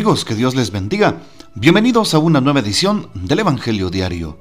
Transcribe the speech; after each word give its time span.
Amigos, 0.00 0.24
que 0.24 0.34
Dios 0.34 0.54
les 0.54 0.70
bendiga. 0.70 1.16
Bienvenidos 1.54 2.14
a 2.14 2.18
una 2.18 2.40
nueva 2.40 2.60
edición 2.60 3.10
del 3.12 3.40
Evangelio 3.40 3.90
Diario. 3.90 4.38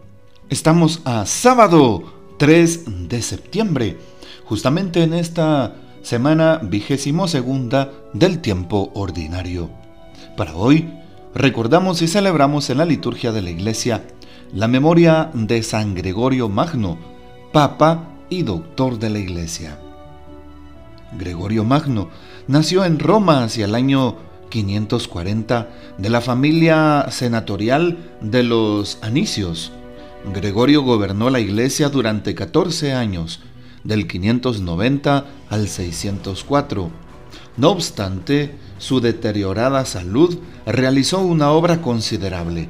Estamos 0.49 1.01
a 1.03 1.25
sábado 1.25 2.13
3 2.37 3.09
de 3.09 3.21
septiembre, 3.21 3.97
justamente 4.45 5.03
en 5.03 5.13
esta 5.13 5.75
semana 6.01 6.61
vigésimo 6.63 7.27
segunda 7.27 7.91
del 8.13 8.39
tiempo 8.39 8.89
ordinario. 8.95 9.69
Para 10.37 10.55
hoy, 10.55 10.93
recordamos 11.35 12.01
y 12.01 12.07
celebramos 12.07 12.69
en 12.69 12.77
la 12.77 12.85
liturgia 12.85 13.33
de 13.33 13.41
la 13.41 13.49
Iglesia 13.49 14.07
la 14.53 14.69
memoria 14.69 15.29
de 15.33 15.61
San 15.61 15.93
Gregorio 15.93 16.47
Magno, 16.47 16.97
Papa 17.51 18.07
y 18.29 18.43
Doctor 18.43 18.97
de 18.97 19.09
la 19.09 19.19
Iglesia. 19.19 19.77
Gregorio 21.17 21.65
Magno 21.65 22.07
nació 22.47 22.85
en 22.85 22.97
Roma 22.97 23.43
hacia 23.43 23.65
el 23.65 23.75
año 23.75 24.28
540 24.49 25.69
de 25.97 26.09
la 26.09 26.21
familia 26.21 27.07
senatorial 27.09 27.97
de 28.21 28.43
los 28.43 28.97
Anicios. 29.01 29.71
Gregorio 30.33 30.81
gobernó 30.81 31.29
la 31.29 31.39
iglesia 31.39 31.89
durante 31.89 32.35
14 32.35 32.93
años, 32.93 33.41
del 33.83 34.07
590 34.07 35.25
al 35.49 35.67
604. 35.67 36.89
No 37.57 37.69
obstante, 37.69 38.55
su 38.77 38.99
deteriorada 39.01 39.85
salud 39.85 40.39
realizó 40.65 41.19
una 41.19 41.51
obra 41.51 41.81
considerable. 41.81 42.69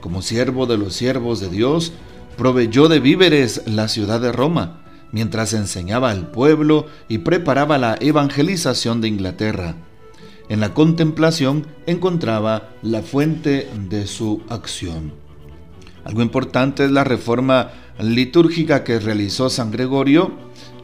Como 0.00 0.22
siervo 0.22 0.66
de 0.66 0.78
los 0.78 0.94
siervos 0.94 1.40
de 1.40 1.48
Dios, 1.48 1.92
proveyó 2.36 2.88
de 2.88 3.00
víveres 3.00 3.62
la 3.66 3.88
ciudad 3.88 4.20
de 4.20 4.32
Roma, 4.32 4.82
mientras 5.12 5.52
enseñaba 5.52 6.10
al 6.10 6.28
pueblo 6.30 6.86
y 7.08 7.18
preparaba 7.18 7.78
la 7.78 7.96
evangelización 8.00 9.00
de 9.00 9.08
Inglaterra. 9.08 9.76
En 10.48 10.60
la 10.60 10.74
contemplación 10.74 11.66
encontraba 11.86 12.70
la 12.82 13.02
fuente 13.02 13.68
de 13.88 14.06
su 14.06 14.42
acción. 14.48 15.12
Algo 16.04 16.22
importante 16.22 16.84
es 16.84 16.90
la 16.90 17.04
reforma 17.04 17.70
litúrgica 17.98 18.84
que 18.84 19.00
realizó 19.00 19.48
San 19.48 19.70
Gregorio 19.70 20.32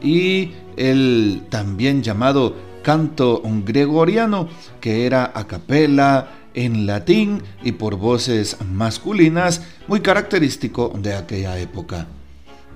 y 0.01 0.51
el 0.77 1.43
también 1.49 2.01
llamado 2.01 2.55
canto 2.81 3.43
gregoriano, 3.63 4.47
que 4.79 5.05
era 5.05 5.31
a 5.35 5.45
capela, 5.45 6.31
en 6.53 6.85
latín 6.85 7.43
y 7.63 7.73
por 7.73 7.95
voces 7.95 8.57
masculinas, 8.73 9.61
muy 9.87 10.01
característico 10.01 10.91
de 10.97 11.15
aquella 11.15 11.57
época. 11.59 12.07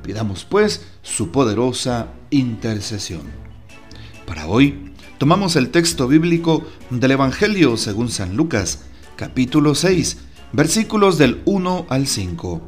Pidamos 0.04 0.46
pues 0.46 0.86
su 1.02 1.32
poderosa 1.32 2.08
intercesión. 2.30 3.24
Para 4.26 4.48
hoy 4.48 4.94
tomamos 5.18 5.56
el 5.56 5.70
texto 5.70 6.08
bíblico 6.08 6.66
del 6.90 7.12
Evangelio 7.12 7.78
según 7.78 8.10
San 8.10 8.36
Lucas, 8.36 8.82
capítulo 9.16 9.76
6, 9.76 10.18
versículos 10.52 11.18
del 11.18 11.42
1 11.46 11.86
al 11.90 12.08
5. 12.08 12.62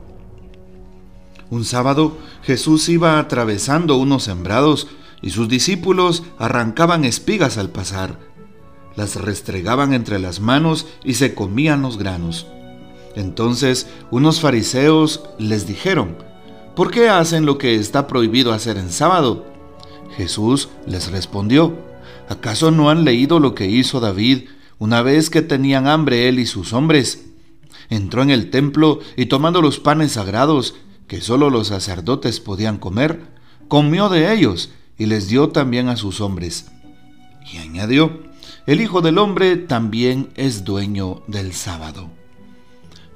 Un 1.49 1.65
sábado 1.65 2.17
Jesús 2.43 2.87
iba 2.89 3.19
atravesando 3.19 3.97
unos 3.97 4.23
sembrados 4.23 4.87
y 5.21 5.31
sus 5.31 5.49
discípulos 5.49 6.23
arrancaban 6.37 7.05
espigas 7.05 7.57
al 7.57 7.69
pasar. 7.69 8.19
Las 8.95 9.15
restregaban 9.15 9.93
entre 9.93 10.19
las 10.19 10.39
manos 10.39 10.87
y 11.03 11.15
se 11.15 11.33
comían 11.33 11.81
los 11.81 11.97
granos. 11.97 12.47
Entonces 13.15 13.87
unos 14.11 14.41
fariseos 14.41 15.23
les 15.37 15.67
dijeron, 15.67 16.17
¿por 16.75 16.91
qué 16.91 17.09
hacen 17.09 17.45
lo 17.45 17.57
que 17.57 17.75
está 17.75 18.07
prohibido 18.07 18.53
hacer 18.53 18.77
en 18.77 18.91
sábado? 18.91 19.45
Jesús 20.15 20.69
les 20.85 21.11
respondió, 21.11 21.75
¿Acaso 22.29 22.71
no 22.71 22.89
han 22.89 23.05
leído 23.05 23.39
lo 23.39 23.55
que 23.55 23.67
hizo 23.67 23.99
David 23.99 24.49
una 24.79 25.01
vez 25.01 25.29
que 25.29 25.41
tenían 25.41 25.87
hambre 25.87 26.27
él 26.27 26.39
y 26.39 26.45
sus 26.45 26.73
hombres? 26.73 27.25
Entró 27.89 28.21
en 28.21 28.29
el 28.29 28.49
templo 28.49 28.99
y 29.15 29.27
tomando 29.27 29.61
los 29.61 29.79
panes 29.79 30.13
sagrados, 30.13 30.75
que 31.07 31.21
sólo 31.21 31.49
los 31.49 31.67
sacerdotes 31.67 32.39
podían 32.39 32.77
comer, 32.77 33.21
comió 33.67 34.09
de 34.09 34.33
ellos 34.33 34.71
y 34.97 35.05
les 35.05 35.29
dio 35.29 35.49
también 35.49 35.87
a 35.87 35.95
sus 35.95 36.19
hombres. 36.19 36.67
Y 37.51 37.57
añadió, 37.57 38.23
el 38.65 38.81
Hijo 38.81 39.01
del 39.01 39.17
Hombre 39.17 39.55
también 39.55 40.29
es 40.35 40.65
dueño 40.65 41.23
del 41.27 41.53
sábado. 41.53 42.09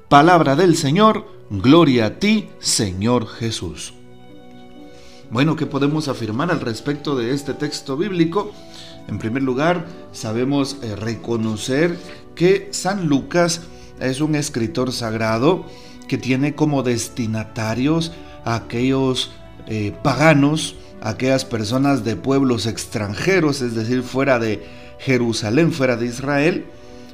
Palabra 0.08 0.56
del 0.56 0.76
Señor, 0.76 1.26
gloria 1.50 2.06
a 2.06 2.18
ti, 2.18 2.48
Señor 2.58 3.26
Jesús. 3.26 3.92
Bueno, 5.32 5.56
¿qué 5.56 5.64
podemos 5.64 6.08
afirmar 6.08 6.50
al 6.50 6.60
respecto 6.60 7.16
de 7.16 7.32
este 7.32 7.54
texto 7.54 7.96
bíblico? 7.96 8.52
En 9.08 9.18
primer 9.18 9.42
lugar, 9.42 9.86
sabemos 10.12 10.76
eh, 10.82 10.94
reconocer 10.94 11.96
que 12.34 12.68
San 12.70 13.06
Lucas 13.06 13.62
es 13.98 14.20
un 14.20 14.34
escritor 14.34 14.92
sagrado 14.92 15.64
que 16.06 16.18
tiene 16.18 16.54
como 16.54 16.82
destinatarios 16.82 18.12
a 18.44 18.56
aquellos 18.56 19.30
eh, 19.68 19.96
paganos, 20.02 20.76
aquellas 21.00 21.46
personas 21.46 22.04
de 22.04 22.16
pueblos 22.16 22.66
extranjeros, 22.66 23.62
es 23.62 23.74
decir, 23.74 24.02
fuera 24.02 24.38
de 24.38 24.62
Jerusalén, 24.98 25.72
fuera 25.72 25.96
de 25.96 26.08
Israel, 26.08 26.66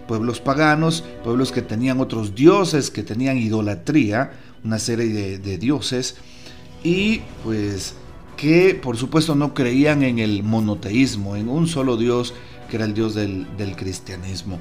pueblos 0.08 0.40
paganos, 0.40 1.04
pueblos 1.22 1.52
que 1.52 1.62
tenían 1.62 2.00
otros 2.00 2.34
dioses, 2.34 2.90
que 2.90 3.04
tenían 3.04 3.38
idolatría, 3.38 4.32
una 4.64 4.80
serie 4.80 5.38
de 5.38 5.58
dioses, 5.58 6.16
y 6.82 7.20
pues 7.44 7.94
que 8.38 8.78
por 8.80 8.96
supuesto 8.96 9.34
no 9.34 9.52
creían 9.52 10.02
en 10.02 10.20
el 10.20 10.44
monoteísmo, 10.44 11.36
en 11.36 11.48
un 11.50 11.66
solo 11.66 11.98
Dios 11.98 12.32
que 12.70 12.76
era 12.76 12.84
el 12.84 12.94
Dios 12.94 13.14
del, 13.14 13.46
cristianismo. 13.76 14.60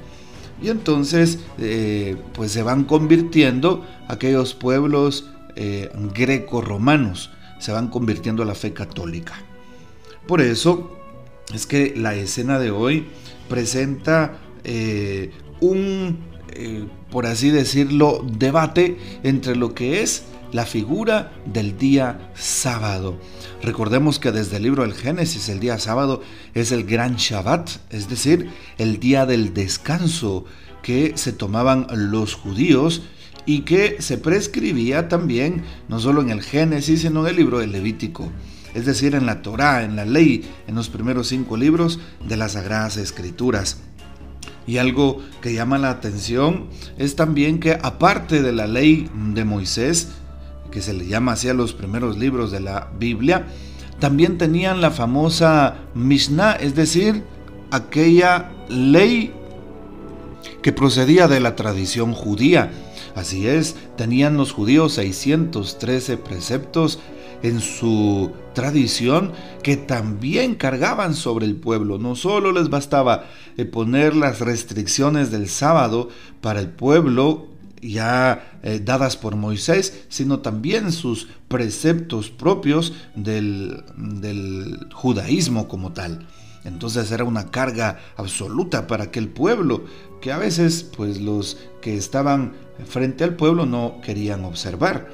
Y 0.62 0.70
entonces 0.70 1.40
eh, 1.60 2.18
pues 2.34 2.52
se 2.52 2.64
van 2.64 2.86
convirtiendo 2.86 3.86
aquellos 4.08 4.56
pueblos 4.56 5.30
eh, 5.56 5.92
greco-romanos, 6.16 7.30
se 7.60 7.72
van 7.72 7.90
convirtiendo 7.90 8.44
a 8.44 8.46
la 8.48 8.56
fe 8.56 8.74
católica. 8.74 9.36
Por 10.26 10.42
eso 10.42 10.98
es 11.54 11.68
que 11.68 11.94
la 11.96 12.16
escena 12.16 12.60
de 12.60 12.72
hoy 12.72 13.06
presenta 13.48 14.40
eh, 14.64 15.32
un, 15.62 16.18
por 17.12 17.28
así 17.28 17.52
decirlo, 17.52 18.26
debate 18.28 18.98
entre 19.22 19.56
lo 19.56 19.76
que 19.76 20.02
es 20.02 20.24
la 20.52 20.66
figura 20.66 21.32
del 21.46 21.78
día 21.78 22.32
sábado. 22.36 23.20
Recordemos 23.62 24.20
que 24.20 24.32
desde 24.32 24.58
el 24.58 24.64
libro 24.64 24.84
del 24.84 24.94
Génesis 24.94 25.50
el 25.50 25.60
día 25.60 25.80
sábado 25.80 26.22
es 26.54 26.72
el 26.72 26.86
gran 26.86 27.16
Shabbat, 27.16 27.70
es 27.90 28.10
decir, 28.10 28.50
el 28.78 29.00
día 29.00 29.26
del 29.26 29.54
descanso 29.54 30.46
que 30.82 31.14
se 31.16 31.34
tomaban 31.34 31.88
los 31.92 32.36
judíos 32.36 33.04
y 33.46 33.62
que 33.62 34.02
se 34.02 34.18
prescribía 34.18 35.08
también 35.08 35.64
no 35.88 36.00
solo 36.00 36.22
en 36.22 36.30
el 36.30 36.42
Génesis, 36.42 37.02
sino 37.02 37.22
en 37.22 37.32
el 37.32 37.36
libro 37.38 37.60
del 37.60 37.72
Levítico, 37.72 38.30
es 38.74 38.86
decir, 38.86 39.16
en 39.16 39.26
la 39.26 39.42
Torá, 39.42 39.84
en 39.84 39.96
la 39.96 40.06
ley, 40.06 40.50
en 40.68 40.76
los 40.76 40.90
primeros 40.90 41.28
cinco 41.30 41.58
libros 41.58 42.00
de 42.28 42.38
las 42.38 42.54
Sagradas 42.54 42.98
Escrituras. 42.98 43.80
Y 44.68 44.80
algo 44.80 45.22
que 45.42 45.54
llama 45.54 45.78
la 45.78 45.90
atención 45.90 46.68
es 46.98 47.16
también 47.16 47.60
que 47.60 47.80
aparte 47.82 48.42
de 48.42 48.52
la 48.52 48.68
ley 48.68 49.10
de 49.34 49.46
Moisés, 49.46 50.10
que 50.72 50.82
se 50.82 50.94
le 50.94 51.08
llama 51.08 51.34
así 51.34 51.50
a 51.50 51.54
los 51.54 51.74
primeros 51.74 52.18
libros 52.18 52.52
de 52.52 52.60
la 52.60 52.92
Biblia, 53.00 53.48
también 54.00 54.38
tenían 54.38 54.82
la 54.82 54.92
famosa 54.92 55.78
Mishnah, 55.96 56.54
es 56.54 56.76
decir, 56.76 57.24
aquella 57.72 58.52
ley 58.70 59.34
que 60.62 60.72
procedía 60.72 61.28
de 61.28 61.40
la 61.40 61.56
tradición 61.56 62.14
judía. 62.14 62.72
Así 63.16 63.48
es, 63.48 63.76
tenían 63.96 64.38
los 64.38 64.52
judíos 64.52 64.94
613 64.94 66.18
preceptos 66.18 67.00
en 67.44 67.60
su 67.60 68.32
tradición 68.54 69.32
que 69.64 69.78
también 69.78 70.56
cargaban 70.56 71.14
sobre 71.14 71.46
el 71.46 71.56
pueblo. 71.56 71.98
No 71.98 72.16
solo 72.16 72.52
les 72.52 72.70
bastaba 72.70 73.26
eh, 73.58 73.66
poner 73.66 74.16
las 74.16 74.40
restricciones 74.40 75.32
del 75.32 75.48
sábado 75.48 76.10
para 76.42 76.60
el 76.60 76.70
pueblo 76.70 77.48
ya 77.82 78.60
eh, 78.64 78.82
dadas 78.84 79.18
por 79.18 79.36
Moisés, 79.36 80.06
sino 80.10 80.40
también 80.40 80.92
sus 80.92 81.28
preceptos 81.48 82.30
propios 82.30 82.94
del, 83.16 83.84
del 83.96 84.88
judaísmo 84.94 85.68
como 85.68 85.94
tal. 85.94 86.26
Entonces 86.64 87.12
era 87.12 87.24
una 87.24 87.50
carga 87.50 88.00
absoluta 88.18 88.88
para 88.88 89.06
aquel 89.06 89.30
pueblo 89.30 89.86
que 90.22 90.32
a 90.32 90.38
veces 90.38 90.84
pues 90.84 91.22
los 91.22 91.58
que 91.82 91.96
estaban 91.96 92.54
frente 92.86 93.24
al 93.24 93.36
pueblo 93.36 93.66
no 93.66 94.02
querían 94.02 94.44
observar. 94.44 95.08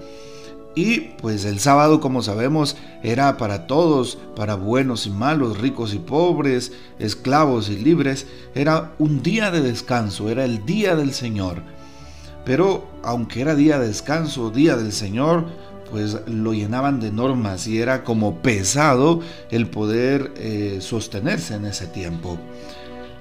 Y 0.76 1.02
pues 1.22 1.46
el 1.46 1.60
sábado, 1.60 2.00
como 2.00 2.24
sabemos, 2.24 2.78
era 3.04 3.38
para 3.38 3.68
todos, 3.68 4.18
para 4.36 4.56
buenos 4.56 5.06
y 5.06 5.12
malos, 5.12 5.60
ricos 5.60 5.94
y 5.94 6.00
pobres, 6.00 6.72
esclavos 6.98 7.70
y 7.70 7.78
libres, 7.78 8.26
era 8.56 8.94
un 8.98 9.22
día 9.22 9.52
de 9.52 9.62
descanso, 9.62 10.30
era 10.30 10.46
el 10.46 10.66
día 10.66 10.96
del 10.96 11.14
Señor. 11.14 11.62
Pero 12.46 12.88
aunque 13.04 13.42
era 13.42 13.56
día 13.56 13.80
de 13.80 13.88
descanso, 13.88 14.50
día 14.50 14.76
del 14.76 14.92
Señor, 14.92 15.46
pues 15.90 16.18
lo 16.28 16.54
llenaban 16.54 17.00
de 17.00 17.12
normas 17.12 17.68
y 17.68 17.80
era 17.80 18.04
como 18.04 18.42
pesado 18.42 19.22
el 19.52 19.68
poder 19.68 20.34
eh, 20.38 20.80
sostenerse 20.82 21.56
en 21.56 21.66
ese 21.66 21.88
tiempo. 21.88 22.40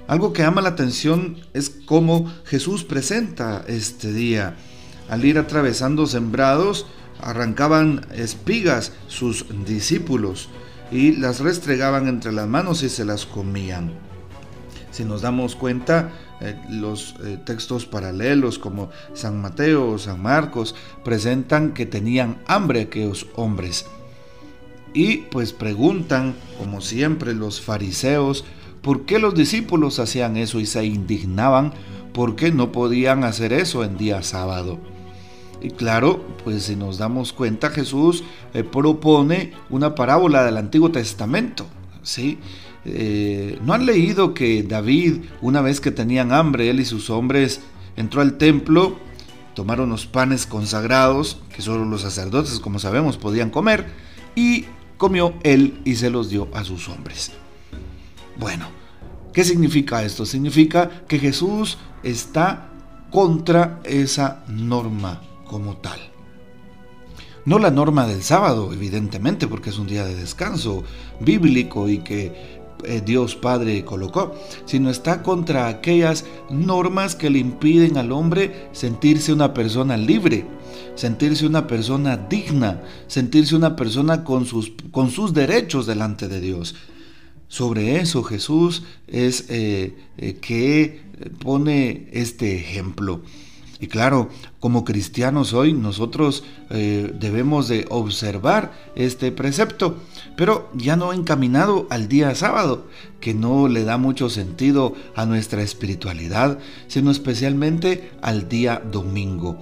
Algo 0.09 0.33
que 0.33 0.43
llama 0.43 0.63
la 0.63 0.71
atención 0.71 1.37
es 1.53 1.71
cómo 1.87 2.33
Jesús 2.45 2.85
presenta 2.85 3.65
este 3.67 4.13
día. 4.13 4.57
Al 5.09 5.25
ir 5.25 5.39
atravesando 5.39 6.07
sembrados, 6.07 6.87
arrancaban 7.21 8.07
espigas 8.15 8.93
sus 9.07 9.47
discípulos 9.65 10.49
y 10.91 11.13
las 11.13 11.41
restregaban 11.41 12.09
entre 12.09 12.33
las 12.33 12.49
manos 12.49 12.83
y 12.83 12.89
se 12.89 13.05
las 13.05 13.27
comían. 13.27 13.93
Si 14.91 15.05
nos 15.05 15.23
damos 15.23 15.57
cuenta, 15.57 16.11
eh, 16.43 16.57
los 16.69 17.15
eh, 17.25 17.39
textos 17.45 17.87
paralelos 17.87 18.59
como 18.59 18.91
San 19.15 19.41
Mateo 19.41 19.91
o 19.91 19.99
San 19.99 20.21
Marcos 20.21 20.75
presentan 21.05 21.73
que 21.73 21.87
tenían 21.87 22.39
hambre 22.49 22.81
aquellos 22.81 23.29
hombres. 23.37 23.87
Y 24.93 25.19
pues 25.19 25.53
preguntan, 25.53 26.35
como 26.59 26.81
siempre, 26.81 27.33
los 27.33 27.61
fariseos, 27.61 28.45
¿por 28.83 29.07
qué 29.07 29.21
los 29.21 29.35
discípulos 29.37 30.01
hacían 30.01 30.37
eso 30.37 30.59
y 30.59 30.67
se 30.67 30.85
indignaban? 30.85 31.73
¿Por 32.13 32.35
qué 32.35 32.51
no 32.51 32.73
podían 32.73 33.23
hacer 33.23 33.53
eso 33.53 33.85
en 33.85 33.97
día 33.97 34.23
sábado? 34.23 34.81
Y 35.63 35.71
claro, 35.71 36.27
pues 36.43 36.65
si 36.65 36.75
nos 36.75 36.99
damos 36.99 37.33
cuenta, 37.33 37.71
Jesús 37.71 38.25
eh, 38.53 38.65
propone 38.65 39.53
una 39.71 39.95
parábola 39.95 40.45
del 40.45 40.57
Antiguo 40.57 40.91
Testamento. 40.91 41.67
¿sí? 42.03 42.39
Eh, 42.85 43.59
¿No 43.65 43.75
han 43.75 43.87
leído 43.87 44.35
que 44.35 44.63
David, 44.63 45.25
una 45.41 45.61
vez 45.61 45.81
que 45.81 45.91
tenían 45.91 46.33
hambre, 46.33 46.69
él 46.71 46.81
y 46.81 46.85
sus 46.85 47.11
hombres, 47.11 47.61
entró 47.97 48.21
al 48.21 48.39
templo, 48.39 48.99
tomaron 49.55 49.91
los 49.91 50.07
panes 50.07 50.47
consagrados, 50.47 51.41
que 51.55 51.63
solo 51.63 51.85
los 51.85 52.03
sacerdotes, 52.03 52.59
como 52.59 52.79
sabemos, 52.79 53.19
podían 53.19 53.51
comer, 53.51 53.87
y 54.35 54.67
comió 54.97 55.35
él 55.43 55.81
y 55.85 55.97
se 55.97 56.11
los 56.11 56.29
dio 56.29 56.49
a 56.55 56.65
sus 56.65 56.89
hombres? 56.89 57.33
Bueno, 58.39 58.67
¿qué 59.33 59.45
significa 59.45 60.03
esto? 60.03 60.27
Significa 60.27 61.05
que 61.07 61.19
Jesús 61.19 61.79
está 62.03 62.69
contra 63.11 63.81
esa 63.85 64.43
norma 64.49 65.23
como 65.45 65.77
tal. 65.77 66.01
No 67.45 67.59
la 67.59 67.71
norma 67.71 68.07
del 68.07 68.23
sábado, 68.23 68.73
evidentemente, 68.73 69.49
porque 69.49 69.71
es 69.71 69.79
un 69.79 69.89
día 69.89 70.05
de 70.05 70.15
descanso 70.15 70.85
bíblico 71.21 71.89
y 71.89 71.99
que 71.99 72.62
eh, 72.85 73.03
Dios 73.05 73.37
Padre 73.37 73.85
colocó, 73.85 74.35
sino 74.65 74.91
está 74.91 75.23
contra 75.23 75.69
aquellas 75.69 76.25
normas 76.51 77.15
que 77.15 77.31
le 77.31 77.39
impiden 77.39 77.97
al 77.97 78.13
hombre 78.13 78.69
sentirse 78.73 79.33
una 79.33 79.55
persona 79.55 79.97
libre, 79.97 80.47
sentirse 80.95 81.47
una 81.47 81.67
persona 81.67 82.17
digna, 82.17 82.83
sentirse 83.07 83.57
una 83.57 83.77
persona 83.77 84.25
con 84.25 84.47
sus, 84.47 84.73
con 84.91 85.11
sus 85.11 85.33
derechos 85.33 85.87
delante 85.87 86.29
de 86.29 86.41
Dios. 86.41 86.75
Sobre 87.49 88.01
eso 88.01 88.23
Jesús 88.23 88.83
es 89.07 89.47
eh, 89.51 89.95
eh, 90.17 90.39
que 90.41 91.03
pone 91.39 92.09
este 92.13 92.57
ejemplo. 92.57 93.21
Y 93.83 93.89
claro, 93.89 94.29
como 94.61 94.85
cristianos 94.85 95.53
hoy 95.53 95.73
nosotros 95.73 96.45
eh, 96.71 97.13
debemos 97.19 97.67
de 97.67 97.85
observar 97.91 98.71
este 98.95 99.33
precepto, 99.33 99.97
pero 100.37 100.71
ya 100.73 100.95
no 100.95 101.13
encaminado 101.13 101.89
al 101.91 102.07
día 102.07 102.33
sábado, 102.37 102.87
que 103.21 103.35
no 103.35 103.67
le 103.67 103.83
da 103.83 103.99
mucho 103.99 104.31
sentido 104.31 104.95
a 105.17 105.27
nuestra 105.27 105.63
espiritualidad, 105.63 106.59
sino 106.87 107.11
especialmente 107.11 108.13
al 108.23 108.49
día 108.49 108.81
domingo. 108.89 109.59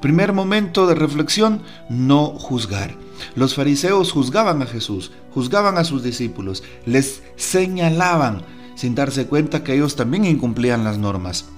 Primer 0.00 0.32
momento 0.32 0.86
de 0.86 0.94
reflexión, 0.94 1.60
no 1.90 2.28
juzgar. 2.28 2.96
Los 3.34 3.54
fariseos 3.54 4.12
juzgaban 4.12 4.62
a 4.62 4.66
Jesús, 4.66 5.12
juzgaban 5.34 5.76
a 5.76 5.84
sus 5.84 6.02
discípulos, 6.02 6.62
les 6.86 7.22
señalaban 7.36 8.46
sin 8.76 8.94
darse 8.94 9.26
cuenta 9.26 9.62
que 9.62 9.74
ellos 9.74 9.94
también 9.94 10.24
incumplían 10.24 10.84
las 10.84 10.96
normas. 10.96 11.50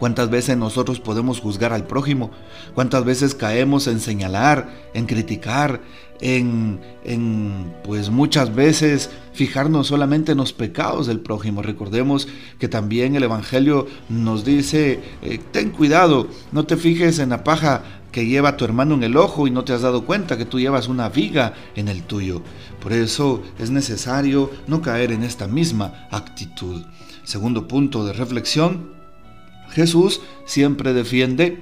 ¿Cuántas 0.00 0.30
veces 0.30 0.56
nosotros 0.56 0.98
podemos 0.98 1.40
juzgar 1.40 1.74
al 1.74 1.86
prójimo? 1.86 2.30
¿Cuántas 2.74 3.04
veces 3.04 3.34
caemos 3.34 3.86
en 3.86 4.00
señalar, 4.00 4.70
en 4.94 5.04
criticar, 5.04 5.82
en, 6.22 6.80
pues 7.84 8.08
muchas 8.08 8.54
veces 8.54 9.10
fijarnos 9.34 9.88
solamente 9.88 10.32
en 10.32 10.38
los 10.38 10.54
pecados 10.54 11.06
del 11.06 11.20
prójimo? 11.20 11.60
Recordemos 11.60 12.28
que 12.58 12.66
también 12.66 13.14
el 13.14 13.24
Evangelio 13.24 13.88
nos 14.08 14.42
dice, 14.42 15.00
eh, 15.20 15.38
ten 15.52 15.68
cuidado, 15.68 16.28
no 16.50 16.64
te 16.64 16.78
fijes 16.78 17.18
en 17.18 17.28
la 17.28 17.44
paja 17.44 17.82
que 18.10 18.24
lleva 18.24 18.56
tu 18.56 18.64
hermano 18.64 18.94
en 18.94 19.02
el 19.02 19.18
ojo 19.18 19.46
y 19.46 19.50
no 19.50 19.64
te 19.64 19.74
has 19.74 19.82
dado 19.82 20.06
cuenta 20.06 20.38
que 20.38 20.46
tú 20.46 20.58
llevas 20.58 20.88
una 20.88 21.10
viga 21.10 21.52
en 21.76 21.88
el 21.88 22.04
tuyo. 22.04 22.40
Por 22.82 22.94
eso 22.94 23.42
es 23.58 23.70
necesario 23.70 24.50
no 24.66 24.80
caer 24.80 25.12
en 25.12 25.24
esta 25.24 25.46
misma 25.46 26.08
actitud. 26.10 26.86
Segundo 27.22 27.68
punto 27.68 28.06
de 28.06 28.14
reflexión, 28.14 28.99
Jesús 29.72 30.20
siempre 30.44 30.92
defiende 30.92 31.60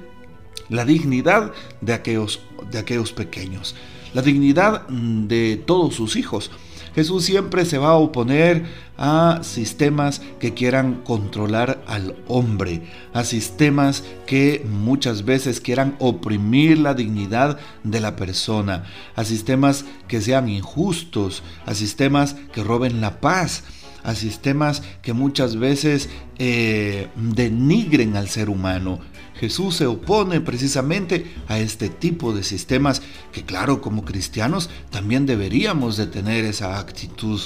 la 0.68 0.84
dignidad 0.84 1.52
de 1.80 1.92
aquellos, 1.92 2.40
de 2.70 2.78
aquellos 2.78 3.12
pequeños, 3.12 3.74
la 4.14 4.22
dignidad 4.22 4.86
de 4.88 5.62
todos 5.64 5.94
sus 5.94 6.16
hijos. 6.16 6.50
Jesús 6.94 7.24
siempre 7.24 7.64
se 7.64 7.78
va 7.78 7.90
a 7.90 7.96
oponer 7.96 8.64
a 8.96 9.40
sistemas 9.42 10.20
que 10.40 10.52
quieran 10.54 11.02
controlar 11.04 11.80
al 11.86 12.16
hombre, 12.26 12.82
a 13.12 13.22
sistemas 13.22 14.02
que 14.26 14.66
muchas 14.68 15.24
veces 15.24 15.60
quieran 15.60 15.94
oprimir 16.00 16.78
la 16.78 16.94
dignidad 16.94 17.58
de 17.84 18.00
la 18.00 18.16
persona, 18.16 18.84
a 19.14 19.24
sistemas 19.24 19.84
que 20.08 20.20
sean 20.20 20.48
injustos, 20.48 21.44
a 21.66 21.74
sistemas 21.74 22.34
que 22.52 22.64
roben 22.64 23.00
la 23.00 23.20
paz, 23.20 23.62
a 24.08 24.14
sistemas 24.14 24.82
que 25.02 25.12
muchas 25.12 25.56
veces 25.56 26.08
eh, 26.38 27.08
denigren 27.14 28.16
al 28.16 28.28
ser 28.30 28.48
humano. 28.48 29.00
Jesús 29.34 29.76
se 29.76 29.86
opone 29.86 30.40
precisamente 30.40 31.26
a 31.46 31.58
este 31.58 31.90
tipo 31.90 32.32
de 32.32 32.42
sistemas 32.42 33.02
que 33.32 33.44
claro, 33.44 33.82
como 33.82 34.06
cristianos 34.06 34.70
también 34.90 35.26
deberíamos 35.26 35.98
de 35.98 36.06
tener 36.06 36.46
esa 36.46 36.78
actitud, 36.78 37.38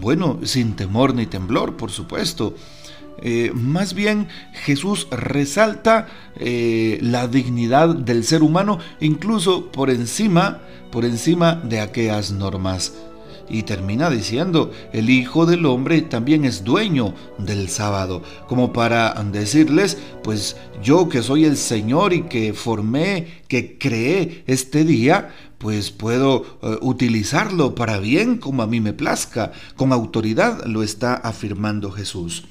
bueno, 0.00 0.40
sin 0.44 0.76
temor 0.76 1.14
ni 1.14 1.26
temblor, 1.26 1.76
por 1.76 1.90
supuesto. 1.90 2.54
Eh, 3.18 3.52
más 3.54 3.92
bien 3.92 4.28
Jesús 4.64 5.06
resalta 5.10 6.06
eh, 6.36 6.98
la 7.02 7.28
dignidad 7.28 7.94
del 7.94 8.24
ser 8.24 8.42
humano 8.42 8.78
incluso 9.00 9.70
por 9.70 9.90
encima, 9.90 10.62
por 10.90 11.04
encima 11.04 11.56
de 11.56 11.80
aquellas 11.80 12.32
normas 12.32 12.94
y 13.48 13.62
termina 13.64 14.10
diciendo, 14.10 14.70
el 14.92 15.10
Hijo 15.10 15.46
del 15.46 15.66
Hombre 15.66 16.02
también 16.02 16.44
es 16.44 16.64
dueño 16.64 17.14
del 17.38 17.68
sábado, 17.68 18.22
como 18.48 18.72
para 18.72 19.14
decirles, 19.24 19.98
pues 20.22 20.56
yo 20.82 21.08
que 21.08 21.22
soy 21.22 21.44
el 21.44 21.56
Señor 21.56 22.12
y 22.12 22.22
que 22.22 22.52
formé, 22.54 23.42
que 23.48 23.78
creé 23.78 24.44
este 24.46 24.84
día, 24.84 25.34
pues 25.58 25.90
puedo 25.90 26.58
eh, 26.62 26.78
utilizarlo 26.80 27.74
para 27.74 27.98
bien 27.98 28.38
como 28.38 28.62
a 28.62 28.66
mí 28.66 28.80
me 28.80 28.92
plazca. 28.92 29.52
Con 29.76 29.92
autoridad 29.92 30.64
lo 30.66 30.82
está 30.82 31.14
afirmando 31.14 31.92
Jesús. 31.92 32.44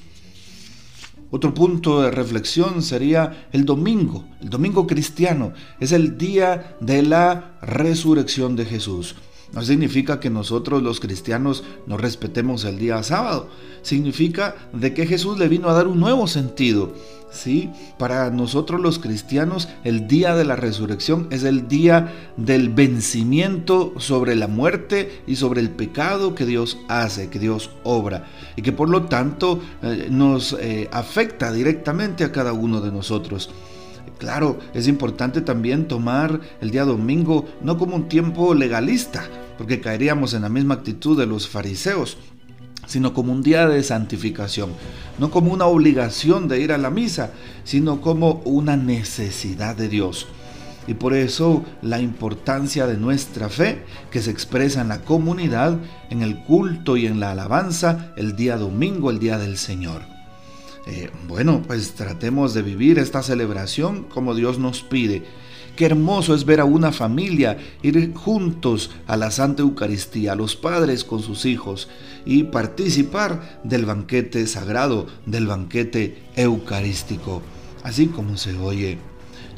Otro 1.29 1.53
punto 1.53 2.01
de 2.01 2.11
reflexión 2.11 2.83
sería 2.83 3.47
el 3.53 3.63
domingo. 3.63 4.25
El 4.41 4.49
domingo 4.49 4.85
cristiano 4.85 5.53
es 5.79 5.93
el 5.93 6.17
día 6.17 6.75
de 6.81 7.03
la 7.03 7.57
resurrección 7.61 8.57
de 8.57 8.65
Jesús. 8.65 9.15
No 9.53 9.61
significa 9.63 10.19
que 10.19 10.29
nosotros 10.29 10.81
los 10.81 10.99
cristianos 11.01 11.63
no 11.85 11.97
respetemos 11.97 12.63
el 12.63 12.79
día 12.79 13.03
sábado. 13.03 13.49
Significa 13.81 14.55
de 14.71 14.93
que 14.93 15.05
Jesús 15.05 15.37
le 15.37 15.49
vino 15.49 15.69
a 15.69 15.73
dar 15.73 15.87
un 15.87 15.99
nuevo 15.99 16.25
sentido. 16.27 16.93
¿sí? 17.31 17.69
Para 17.97 18.29
nosotros 18.29 18.79
los 18.79 18.99
cristianos 18.99 19.67
el 19.83 20.07
día 20.07 20.35
de 20.35 20.45
la 20.45 20.55
resurrección 20.55 21.27
es 21.31 21.43
el 21.43 21.67
día 21.67 22.13
del 22.37 22.69
vencimiento 22.69 23.93
sobre 23.97 24.35
la 24.35 24.47
muerte 24.47 25.21
y 25.27 25.35
sobre 25.35 25.59
el 25.59 25.69
pecado 25.69 26.33
que 26.33 26.45
Dios 26.45 26.77
hace, 26.87 27.29
que 27.29 27.39
Dios 27.39 27.71
obra. 27.83 28.27
Y 28.55 28.61
que 28.61 28.71
por 28.71 28.89
lo 28.89 29.03
tanto 29.03 29.59
eh, 29.81 30.07
nos 30.09 30.53
eh, 30.53 30.87
afecta 30.93 31.51
directamente 31.51 32.23
a 32.23 32.31
cada 32.31 32.53
uno 32.53 32.79
de 32.79 32.91
nosotros. 32.91 33.49
Claro, 34.17 34.59
es 34.73 34.87
importante 34.87 35.41
también 35.41 35.87
tomar 35.87 36.39
el 36.61 36.69
día 36.69 36.85
domingo 36.85 37.45
no 37.61 37.77
como 37.77 37.95
un 37.95 38.07
tiempo 38.07 38.53
legalista, 38.53 39.23
porque 39.57 39.81
caeríamos 39.81 40.33
en 40.33 40.43
la 40.43 40.49
misma 40.49 40.75
actitud 40.75 41.17
de 41.17 41.25
los 41.25 41.47
fariseos, 41.47 42.17
sino 42.85 43.13
como 43.13 43.31
un 43.31 43.41
día 43.41 43.67
de 43.67 43.81
santificación, 43.83 44.71
no 45.17 45.31
como 45.31 45.51
una 45.51 45.65
obligación 45.65 46.47
de 46.47 46.61
ir 46.61 46.71
a 46.71 46.77
la 46.77 46.89
misa, 46.89 47.31
sino 47.63 48.01
como 48.01 48.41
una 48.45 48.77
necesidad 48.77 49.75
de 49.75 49.89
Dios. 49.89 50.27
Y 50.87 50.95
por 50.95 51.13
eso 51.13 51.63
la 51.81 51.99
importancia 51.99 52.87
de 52.87 52.97
nuestra 52.97 53.49
fe, 53.49 53.85
que 54.09 54.21
se 54.21 54.31
expresa 54.31 54.81
en 54.81 54.89
la 54.89 55.01
comunidad, 55.01 55.77
en 56.09 56.21
el 56.21 56.43
culto 56.43 56.97
y 56.97 57.05
en 57.05 57.19
la 57.19 57.31
alabanza, 57.31 58.13
el 58.17 58.35
día 58.35 58.57
domingo, 58.57 59.09
el 59.09 59.19
día 59.19 59.37
del 59.37 59.57
Señor. 59.57 60.10
Eh, 60.87 61.09
bueno, 61.27 61.61
pues 61.65 61.93
tratemos 61.93 62.53
de 62.53 62.63
vivir 62.63 62.97
esta 62.97 63.21
celebración 63.21 64.03
como 64.05 64.33
Dios 64.33 64.57
nos 64.57 64.81
pide 64.81 65.23
Qué 65.75 65.85
hermoso 65.85 66.35
es 66.35 66.45
ver 66.45 66.59
a 66.59 66.65
una 66.65 66.91
familia 66.91 67.57
ir 67.81 68.13
juntos 68.13 68.91
a 69.07 69.15
la 69.15 69.31
Santa 69.31 69.61
Eucaristía, 69.61 70.35
los 70.35 70.55
padres 70.55 71.03
con 71.03 71.21
sus 71.21 71.45
hijos, 71.45 71.87
y 72.25 72.43
participar 72.43 73.61
del 73.63 73.85
banquete 73.85 74.45
sagrado, 74.47 75.07
del 75.25 75.47
banquete 75.47 76.23
eucarístico, 76.35 77.41
así 77.83 78.07
como 78.07 78.37
se 78.37 78.55
oye. 78.57 79.10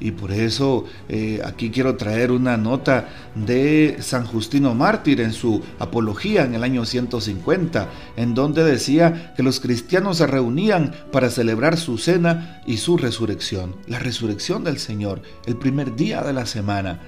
Y 0.03 0.12
por 0.12 0.33
eso 0.33 0.83
eh, 1.07 1.41
aquí 1.45 1.72
quiero 1.72 1.95
traer 1.95 2.31
una 2.31 2.57
nota 2.57 3.07
de 3.36 3.95
San 4.01 4.25
Justino 4.25 4.75
Mártir 4.75 5.22
en 5.22 5.31
su 5.31 5.63
Apología 5.79 6.43
en 6.43 6.55
el 6.55 6.63
año 6.65 6.86
150, 6.86 7.89
en 8.17 8.36
donde 8.36 8.65
decía 8.65 9.33
que 9.38 9.43
los 9.43 9.62
cristianos 9.62 10.17
se 10.17 10.27
reunían 10.27 10.93
para 11.13 11.29
celebrar 11.29 11.77
su 11.77 11.98
cena 11.98 12.62
y 12.67 12.77
su 12.77 12.98
resurrección, 12.98 13.77
la 13.88 13.98
resurrección 13.98 14.65
del 14.65 14.77
Señor, 14.77 15.22
el 15.45 15.55
primer 15.55 15.95
día 15.95 16.22
de 16.22 16.33
la 16.33 16.45
semana. 16.45 17.00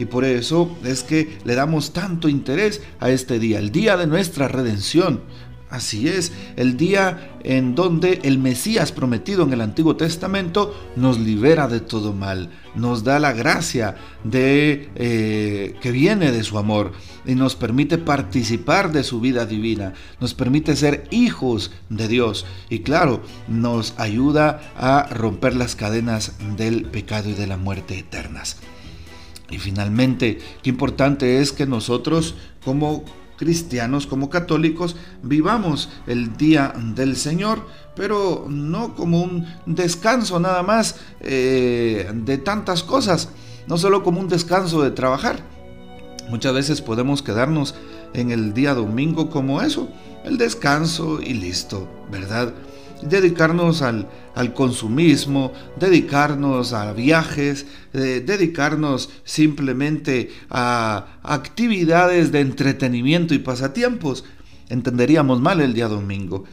Y 0.00 0.06
por 0.06 0.24
eso 0.24 0.76
es 0.82 1.04
que 1.04 1.38
le 1.44 1.54
damos 1.54 1.92
tanto 1.92 2.28
interés 2.28 2.82
a 2.98 3.10
este 3.10 3.38
día, 3.38 3.60
el 3.60 3.70
día 3.70 3.96
de 3.96 4.08
nuestra 4.08 4.48
redención, 4.48 5.20
Así 5.70 6.08
es, 6.08 6.32
el 6.56 6.76
día 6.76 7.38
en 7.44 7.76
donde 7.76 8.20
el 8.24 8.38
Mesías 8.38 8.90
prometido 8.90 9.44
en 9.44 9.52
el 9.52 9.60
Antiguo 9.60 9.94
Testamento 9.94 10.74
nos 10.96 11.20
libera 11.20 11.68
de 11.68 11.78
todo 11.78 12.12
mal, 12.12 12.50
nos 12.74 13.04
da 13.04 13.20
la 13.20 13.32
gracia 13.32 13.94
de 14.24 14.90
eh, 14.96 15.76
que 15.80 15.92
viene 15.92 16.32
de 16.32 16.42
su 16.42 16.58
amor 16.58 16.90
y 17.24 17.36
nos 17.36 17.54
permite 17.54 17.98
participar 17.98 18.90
de 18.90 19.04
su 19.04 19.20
vida 19.20 19.46
divina, 19.46 19.94
nos 20.20 20.34
permite 20.34 20.74
ser 20.74 21.06
hijos 21.12 21.70
de 21.88 22.08
Dios 22.08 22.46
y 22.68 22.80
claro, 22.80 23.22
nos 23.46 23.94
ayuda 23.96 24.72
a 24.76 25.04
romper 25.08 25.54
las 25.54 25.76
cadenas 25.76 26.32
del 26.56 26.86
pecado 26.86 27.30
y 27.30 27.34
de 27.34 27.46
la 27.46 27.56
muerte 27.56 27.96
eternas. 27.96 28.56
Y 29.50 29.58
finalmente, 29.58 30.38
qué 30.62 30.70
importante 30.70 31.40
es 31.40 31.52
que 31.52 31.66
nosotros 31.66 32.34
como 32.64 33.04
cristianos, 33.40 34.06
como 34.06 34.28
católicos, 34.28 34.96
vivamos 35.22 35.88
el 36.06 36.36
día 36.36 36.74
del 36.94 37.16
Señor, 37.16 37.66
pero 37.96 38.44
no 38.50 38.94
como 38.94 39.22
un 39.22 39.46
descanso 39.64 40.38
nada 40.38 40.62
más 40.62 40.96
eh, 41.22 42.12
de 42.12 42.36
tantas 42.36 42.82
cosas, 42.82 43.30
no 43.66 43.78
solo 43.78 44.02
como 44.02 44.20
un 44.20 44.28
descanso 44.28 44.82
de 44.82 44.90
trabajar. 44.90 45.40
Muchas 46.28 46.52
veces 46.52 46.82
podemos 46.82 47.22
quedarnos 47.22 47.74
en 48.12 48.30
el 48.30 48.52
día 48.52 48.74
domingo 48.74 49.30
como 49.30 49.62
eso, 49.62 49.88
el 50.22 50.36
descanso 50.36 51.22
y 51.22 51.32
listo, 51.32 51.88
¿verdad? 52.12 52.52
Dedicarnos 53.02 53.82
al, 53.82 54.08
consumismo, 54.54 55.52
dedicarnos 55.78 56.72
a 56.72 56.92
viajes, 56.92 57.66
eh, 57.92 58.22
dedicarnos 58.24 59.10
simplemente 59.24 60.30
a 60.48 61.18
actividades 61.22 62.32
de 62.32 62.40
entretenimiento 62.40 63.34
y 63.34 63.38
pasatiempos. 63.38 64.24
Entenderíamos 64.68 65.40
mal 65.40 65.60
el 65.60 65.74
día 65.74 65.88
domingo. 65.88 66.44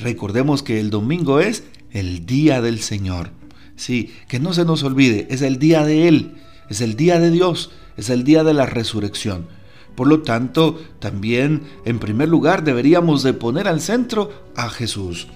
Recordemos 0.00 0.62
que 0.62 0.80
el 0.80 0.90
domingo 0.90 1.40
es 1.40 1.64
el 1.90 2.26
día 2.26 2.60
del 2.60 2.80
Señor. 2.80 3.30
Sí, 3.76 4.12
que 4.28 4.38
no 4.38 4.52
se 4.52 4.64
nos 4.64 4.82
olvide, 4.82 5.26
es 5.30 5.42
el 5.42 5.58
día 5.58 5.84
de 5.84 6.06
Él, 6.06 6.34
es 6.68 6.80
el 6.80 6.94
día 6.94 7.18
de 7.18 7.30
Dios, 7.30 7.70
es 7.96 8.10
el 8.10 8.22
día 8.22 8.44
de 8.44 8.54
la 8.54 8.66
resurrección. 8.66 9.46
Por 9.94 10.08
lo 10.08 10.22
tanto, 10.22 10.80
también 11.00 11.62
en 11.84 11.98
primer 11.98 12.28
lugar 12.28 12.64
deberíamos 12.64 13.22
de 13.22 13.34
poner 13.34 13.68
al 13.68 13.80
centro 13.80 14.30
a 14.56 14.68
Jesús. 14.68 15.28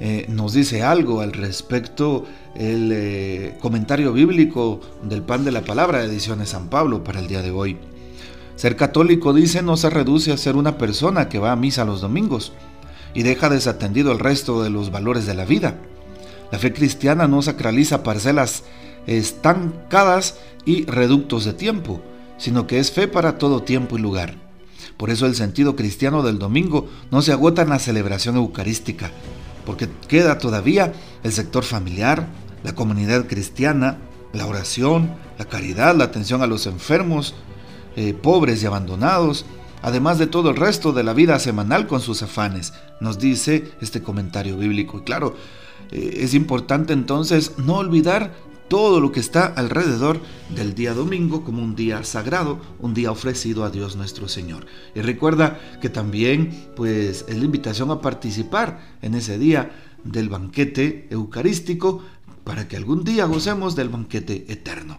Eh, 0.00 0.26
nos 0.28 0.52
dice 0.52 0.82
algo 0.82 1.20
al 1.20 1.32
respecto 1.32 2.24
el 2.54 2.90
eh, 2.92 3.56
comentario 3.60 4.12
bíblico 4.12 4.80
del 5.02 5.22
pan 5.22 5.44
de 5.44 5.52
la 5.52 5.62
palabra 5.62 6.00
de 6.00 6.06
ediciones 6.06 6.50
San 6.50 6.68
Pablo 6.68 7.04
para 7.04 7.20
el 7.20 7.28
día 7.28 7.42
de 7.42 7.50
hoy. 7.50 7.76
Ser 8.56 8.76
católico, 8.76 9.32
dice, 9.32 9.62
no 9.62 9.76
se 9.76 9.90
reduce 9.90 10.32
a 10.32 10.36
ser 10.36 10.56
una 10.56 10.78
persona 10.78 11.28
que 11.28 11.38
va 11.38 11.52
a 11.52 11.56
misa 11.56 11.84
los 11.84 12.00
domingos 12.00 12.52
y 13.14 13.22
deja 13.22 13.48
desatendido 13.48 14.12
el 14.12 14.18
resto 14.18 14.62
de 14.62 14.70
los 14.70 14.90
valores 14.90 15.26
de 15.26 15.34
la 15.34 15.44
vida. 15.44 15.76
La 16.50 16.58
fe 16.58 16.72
cristiana 16.72 17.26
no 17.26 17.42
sacraliza 17.42 18.02
parcelas 18.02 18.64
estancadas 19.06 20.38
y 20.64 20.84
reductos 20.86 21.44
de 21.44 21.52
tiempo, 21.52 22.00
sino 22.38 22.66
que 22.66 22.78
es 22.78 22.90
fe 22.90 23.08
para 23.08 23.38
todo 23.38 23.62
tiempo 23.62 23.98
y 23.98 24.00
lugar. 24.00 24.34
Por 24.96 25.10
eso 25.10 25.26
el 25.26 25.34
sentido 25.34 25.76
cristiano 25.76 26.22
del 26.22 26.38
domingo 26.38 26.88
no 27.10 27.22
se 27.22 27.32
agota 27.32 27.62
en 27.62 27.70
la 27.70 27.78
celebración 27.78 28.36
eucarística, 28.36 29.10
porque 29.64 29.88
queda 30.08 30.38
todavía 30.38 30.92
el 31.22 31.32
sector 31.32 31.64
familiar, 31.64 32.28
la 32.62 32.74
comunidad 32.74 33.26
cristiana, 33.26 33.98
la 34.32 34.46
oración, 34.46 35.14
la 35.38 35.44
caridad, 35.44 35.94
la 35.94 36.04
atención 36.04 36.42
a 36.42 36.46
los 36.46 36.66
enfermos, 36.66 37.34
eh, 37.96 38.14
pobres 38.14 38.62
y 38.62 38.66
abandonados, 38.66 39.46
además 39.82 40.18
de 40.18 40.26
todo 40.26 40.50
el 40.50 40.56
resto 40.56 40.92
de 40.92 41.04
la 41.04 41.12
vida 41.12 41.38
semanal 41.38 41.86
con 41.86 42.00
sus 42.00 42.22
afanes, 42.22 42.72
nos 43.00 43.18
dice 43.18 43.72
este 43.80 44.02
comentario 44.02 44.56
bíblico. 44.56 44.98
Y 44.98 45.02
claro, 45.02 45.36
eh, 45.92 46.18
es 46.20 46.34
importante 46.34 46.92
entonces 46.92 47.52
no 47.58 47.74
olvidar 47.74 48.32
todo 48.68 49.00
lo 49.00 49.12
que 49.12 49.20
está 49.20 49.46
alrededor 49.46 50.20
del 50.54 50.74
día 50.74 50.94
domingo 50.94 51.44
como 51.44 51.62
un 51.62 51.74
día 51.74 52.02
sagrado, 52.04 52.58
un 52.80 52.94
día 52.94 53.10
ofrecido 53.10 53.64
a 53.64 53.70
Dios 53.70 53.96
nuestro 53.96 54.28
Señor. 54.28 54.66
Y 54.94 55.00
recuerda 55.00 55.58
que 55.80 55.88
también 55.88 56.68
pues 56.76 57.24
es 57.28 57.36
la 57.36 57.44
invitación 57.44 57.90
a 57.90 58.00
participar 58.00 58.96
en 59.02 59.14
ese 59.14 59.38
día 59.38 59.70
del 60.04 60.28
banquete 60.28 61.08
eucarístico 61.10 62.02
para 62.44 62.68
que 62.68 62.76
algún 62.76 63.04
día 63.04 63.24
gocemos 63.24 63.74
del 63.74 63.88
banquete 63.88 64.44
eterno. 64.48 64.98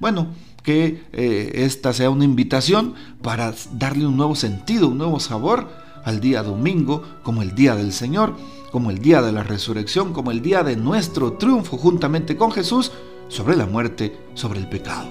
Bueno, 0.00 0.28
que 0.62 1.04
eh, 1.12 1.52
esta 1.54 1.92
sea 1.92 2.10
una 2.10 2.24
invitación 2.24 2.94
para 3.22 3.54
darle 3.72 4.06
un 4.06 4.16
nuevo 4.16 4.34
sentido, 4.34 4.88
un 4.88 4.98
nuevo 4.98 5.20
sabor 5.20 5.70
al 6.04 6.20
día 6.20 6.42
domingo 6.42 7.02
como 7.22 7.42
el 7.42 7.54
día 7.54 7.76
del 7.76 7.92
Señor 7.92 8.36
como 8.70 8.90
el 8.90 8.98
día 8.98 9.22
de 9.22 9.32
la 9.32 9.42
resurrección, 9.42 10.12
como 10.12 10.30
el 10.30 10.42
día 10.42 10.62
de 10.62 10.76
nuestro 10.76 11.34
triunfo 11.34 11.76
juntamente 11.76 12.36
con 12.36 12.52
Jesús 12.52 12.92
sobre 13.28 13.56
la 13.56 13.66
muerte, 13.66 14.16
sobre 14.34 14.60
el 14.60 14.68
pecado. 14.68 15.08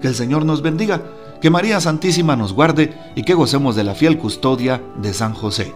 Que 0.00 0.08
el 0.08 0.14
Señor 0.14 0.44
nos 0.44 0.62
bendiga, 0.62 1.02
que 1.40 1.50
María 1.50 1.80
Santísima 1.80 2.36
nos 2.36 2.52
guarde 2.52 2.94
y 3.16 3.22
que 3.22 3.34
gocemos 3.34 3.76
de 3.76 3.84
la 3.84 3.94
fiel 3.94 4.18
custodia 4.18 4.82
de 5.00 5.12
San 5.12 5.34
José. 5.34 5.74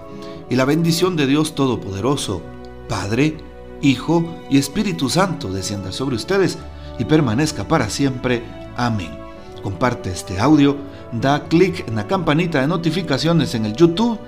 Y 0.48 0.56
la 0.56 0.64
bendición 0.64 1.16
de 1.16 1.26
Dios 1.26 1.54
Todopoderoso, 1.54 2.42
Padre, 2.88 3.36
Hijo 3.82 4.24
y 4.48 4.58
Espíritu 4.58 5.10
Santo 5.10 5.52
descienda 5.52 5.92
sobre 5.92 6.16
ustedes 6.16 6.58
y 6.98 7.04
permanezca 7.04 7.68
para 7.68 7.90
siempre. 7.90 8.42
Amén. 8.76 9.18
Comparte 9.62 10.10
este 10.10 10.38
audio, 10.38 10.76
da 11.12 11.44
clic 11.48 11.86
en 11.88 11.96
la 11.96 12.06
campanita 12.06 12.60
de 12.60 12.68
notificaciones 12.68 13.54
en 13.54 13.66
el 13.66 13.74
YouTube 13.74 14.18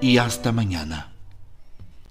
y 0.00 0.18
hasta 0.18 0.52
mañana. 0.52 1.13